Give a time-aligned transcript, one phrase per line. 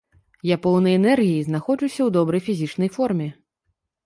[0.51, 3.29] Я поўны энергіі, знаходжуся ў добрай фізічнай форме.